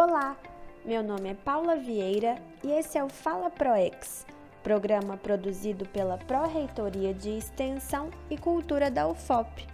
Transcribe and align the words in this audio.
Olá, 0.00 0.36
meu 0.84 1.02
nome 1.02 1.30
é 1.30 1.34
Paula 1.34 1.74
Vieira 1.74 2.36
e 2.62 2.70
esse 2.70 2.96
é 2.96 3.02
o 3.02 3.08
Fala 3.08 3.50
ProEx, 3.50 4.24
programa 4.62 5.16
produzido 5.16 5.84
pela 5.86 6.16
Pró-Reitoria 6.16 7.12
de 7.12 7.30
Extensão 7.30 8.08
e 8.30 8.38
Cultura 8.38 8.92
da 8.92 9.08
UFOP. 9.08 9.66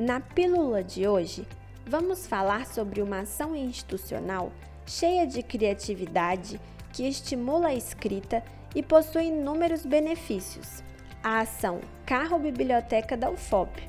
Na 0.00 0.18
pílula 0.18 0.82
de 0.82 1.06
hoje, 1.06 1.46
vamos 1.86 2.26
falar 2.26 2.64
sobre 2.64 3.02
uma 3.02 3.20
ação 3.20 3.54
institucional 3.54 4.50
cheia 4.86 5.26
de 5.26 5.42
criatividade 5.42 6.58
que 6.90 7.06
estimula 7.06 7.68
a 7.68 7.74
escrita 7.74 8.42
e 8.74 8.82
possui 8.82 9.26
inúmeros 9.26 9.84
benefícios. 9.84 10.82
A 11.22 11.40
ação 11.40 11.82
Carro 12.06 12.38
Biblioteca 12.38 13.14
da 13.14 13.28
UFOP. 13.28 13.86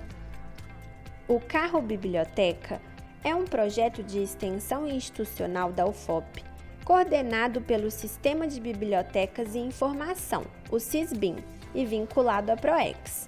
O 1.29 1.39
Carro 1.39 1.81
Biblioteca 1.81 2.81
é 3.23 3.33
um 3.33 3.45
projeto 3.45 4.03
de 4.03 4.21
extensão 4.21 4.87
institucional 4.87 5.71
da 5.71 5.85
UFOP, 5.85 6.43
coordenado 6.83 7.61
pelo 7.61 7.89
Sistema 7.89 8.47
de 8.47 8.59
Bibliotecas 8.59 9.55
e 9.55 9.59
Informação, 9.59 10.43
o 10.69 10.79
SISBIM, 10.79 11.37
e 11.73 11.85
vinculado 11.85 12.51
à 12.51 12.57
PROEX. 12.57 13.27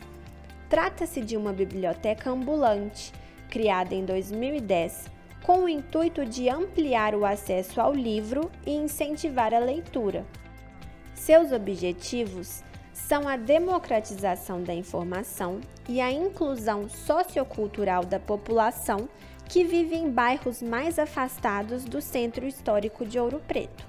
Trata-se 0.69 1.21
de 1.21 1.37
uma 1.37 1.53
biblioteca 1.53 2.29
ambulante, 2.29 3.13
criada 3.49 3.95
em 3.95 4.03
2010, 4.03 5.09
com 5.41 5.63
o 5.63 5.69
intuito 5.69 6.25
de 6.25 6.49
ampliar 6.49 7.15
o 7.15 7.25
acesso 7.25 7.79
ao 7.79 7.93
livro 7.93 8.51
e 8.65 8.71
incentivar 8.71 9.53
a 9.53 9.59
leitura. 9.59 10.25
Seus 11.13 11.51
objetivos 11.51 12.63
são 12.93 13.27
a 13.27 13.37
democratização 13.37 14.61
da 14.61 14.73
informação 14.73 15.61
e 15.87 16.01
a 16.01 16.11
inclusão 16.11 16.89
sociocultural 16.89 18.03
da 18.03 18.19
população 18.19 19.07
que 19.47 19.63
vive 19.63 19.95
em 19.95 20.09
bairros 20.09 20.61
mais 20.61 20.99
afastados 20.99 21.85
do 21.85 22.01
centro 22.01 22.45
histórico 22.45 23.05
de 23.05 23.19
Ouro 23.19 23.41
Preto. 23.47 23.85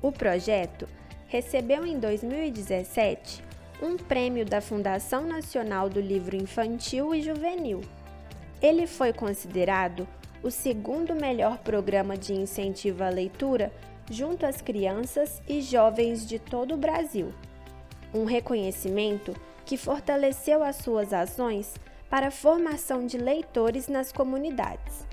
O 0.00 0.12
projeto 0.12 0.88
recebeu 1.26 1.84
em 1.84 1.98
2017 1.98 3.42
um 3.82 3.96
prêmio 3.96 4.44
da 4.44 4.60
Fundação 4.60 5.26
Nacional 5.26 5.88
do 5.88 6.00
Livro 6.00 6.36
Infantil 6.36 7.14
e 7.14 7.22
Juvenil. 7.22 7.80
Ele 8.60 8.86
foi 8.86 9.12
considerado 9.12 10.06
o 10.42 10.50
segundo 10.50 11.14
melhor 11.14 11.58
programa 11.58 12.16
de 12.16 12.32
incentivo 12.32 13.04
à 13.04 13.08
leitura 13.08 13.72
junto 14.10 14.46
às 14.46 14.60
crianças 14.60 15.42
e 15.48 15.60
jovens 15.60 16.26
de 16.26 16.38
todo 16.38 16.74
o 16.74 16.78
Brasil. 16.78 17.32
Um 18.14 18.24
reconhecimento 18.24 19.34
que 19.64 19.76
fortaleceu 19.76 20.62
as 20.62 20.76
suas 20.76 21.12
ações 21.12 21.74
para 22.08 22.28
a 22.28 22.30
formação 22.30 23.06
de 23.06 23.18
leitores 23.18 23.88
nas 23.88 24.12
comunidades. 24.12 25.06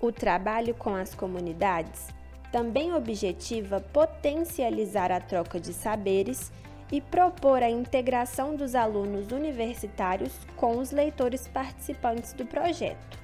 O 0.00 0.12
trabalho 0.12 0.74
com 0.74 0.94
as 0.94 1.14
comunidades 1.14 2.08
também 2.50 2.94
objetiva 2.94 3.80
potencializar 3.80 5.12
a 5.12 5.20
troca 5.20 5.60
de 5.60 5.72
saberes 5.72 6.50
e 6.90 7.00
propor 7.00 7.62
a 7.62 7.68
integração 7.68 8.56
dos 8.56 8.74
alunos 8.74 9.30
universitários 9.30 10.32
com 10.56 10.78
os 10.78 10.90
leitores 10.90 11.46
participantes 11.46 12.32
do 12.32 12.46
projeto. 12.46 13.18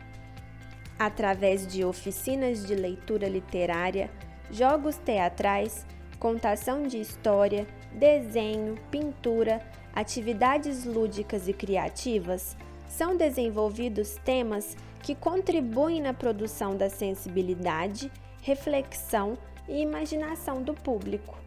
Através 0.99 1.67
de 1.67 1.85
oficinas 1.85 2.67
de 2.67 2.75
leitura 2.75 3.29
literária, 3.29 4.11
jogos 4.51 4.97
teatrais, 4.99 5.87
contação 6.19 6.83
de 6.83 7.01
história, 7.01 7.67
desenho, 7.93 8.77
pintura, 8.91 9.61
atividades 9.95 10.85
lúdicas 10.85 11.49
e 11.49 11.53
criativas, 11.53 12.57
são 12.89 13.17
desenvolvidos 13.17 14.17
temas 14.25 14.77
que 15.03 15.15
contribuem 15.15 16.01
na 16.01 16.15
produção 16.15 16.77
da 16.77 16.89
sensibilidade, 16.89 18.11
reflexão 18.41 19.37
e 19.69 19.81
imaginação 19.81 20.63
do 20.63 20.75
público. 20.75 21.39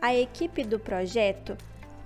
A 0.00 0.14
equipe 0.14 0.64
do 0.64 0.78
projeto 0.78 1.56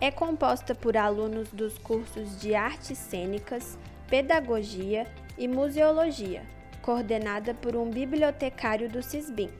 é 0.01 0.11
composta 0.11 0.75
por 0.75 0.97
alunos 0.97 1.49
dos 1.51 1.77
cursos 1.79 2.41
de 2.41 2.55
artes 2.55 2.97
cênicas, 2.99 3.79
pedagogia 4.09 5.07
e 5.37 5.49
museologia, 5.49 6.43
coordenada 6.83 7.53
por 7.55 7.75
um 7.75 7.91
bibliotecário 7.91 8.89
do 8.89 9.03
CISBIM. 9.03 9.51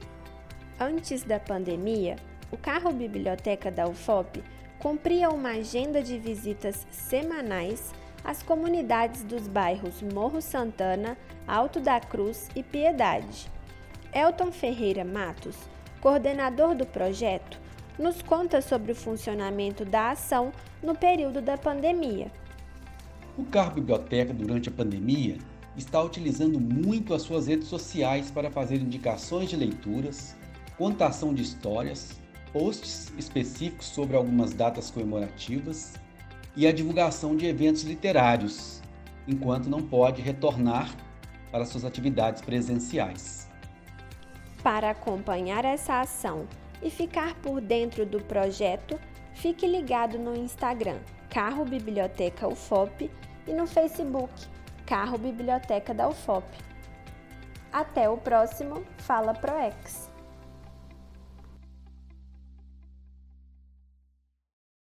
Antes 0.79 1.23
da 1.23 1.39
pandemia, 1.39 2.15
o 2.51 2.57
carro 2.57 2.91
biblioteca 2.91 3.69
da 3.69 3.87
UFOP 3.87 4.41
cumpria 4.79 5.29
uma 5.29 5.49
agenda 5.49 6.01
de 6.01 6.17
visitas 6.17 6.87
semanais 6.89 7.91
às 8.23 8.43
comunidades 8.43 9.23
dos 9.23 9.47
bairros 9.47 10.01
Morro 10.01 10.41
Santana, 10.41 11.17
Alto 11.47 11.79
da 11.79 11.99
Cruz 11.99 12.49
e 12.55 12.63
Piedade. 12.63 13.49
Elton 14.13 14.51
Ferreira 14.51 15.05
Matos, 15.05 15.55
coordenador 16.01 16.75
do 16.75 16.85
projeto, 16.85 17.59
nos 17.97 18.21
conta 18.21 18.61
sobre 18.61 18.91
o 18.91 18.95
funcionamento 18.95 19.83
da 19.85 20.11
ação 20.11 20.51
no 20.81 20.95
período 20.95 21.41
da 21.41 21.57
pandemia. 21.57 22.31
O 23.37 23.43
Carro 23.45 23.75
Biblioteca, 23.75 24.33
durante 24.33 24.69
a 24.69 24.71
pandemia, 24.71 25.37
está 25.77 26.01
utilizando 26.01 26.59
muito 26.59 27.13
as 27.13 27.21
suas 27.21 27.47
redes 27.47 27.67
sociais 27.67 28.31
para 28.31 28.49
fazer 28.49 28.77
indicações 28.77 29.49
de 29.49 29.55
leituras, 29.55 30.35
contação 30.77 31.33
de 31.33 31.41
histórias, 31.41 32.19
posts 32.51 33.13
específicos 33.17 33.85
sobre 33.87 34.15
algumas 34.15 34.53
datas 34.53 34.89
comemorativas 34.89 35.93
e 36.55 36.67
a 36.67 36.71
divulgação 36.71 37.35
de 37.35 37.45
eventos 37.45 37.83
literários, 37.83 38.81
enquanto 39.27 39.69
não 39.69 39.81
pode 39.81 40.21
retornar 40.21 40.93
para 41.51 41.65
suas 41.65 41.85
atividades 41.85 42.41
presenciais. 42.41 43.47
Para 44.63 44.91
acompanhar 44.91 45.63
essa 45.65 46.01
ação 46.01 46.47
e 46.81 46.89
ficar 46.89 47.35
por 47.35 47.61
dentro 47.61 48.05
do 48.05 48.19
projeto, 48.21 48.99
fique 49.33 49.65
ligado 49.65 50.19
no 50.19 50.35
Instagram 50.35 50.99
Carro 51.29 51.63
Biblioteca 51.63 52.47
UFOP 52.47 53.09
e 53.47 53.53
no 53.53 53.67
Facebook 53.67 54.33
Carro 54.85 55.17
Biblioteca 55.17 55.93
da 55.93 56.09
UFOP. 56.09 56.45
Até 57.71 58.09
o 58.09 58.17
próximo 58.17 58.83
Fala 58.97 59.33
ProEx! 59.33 60.09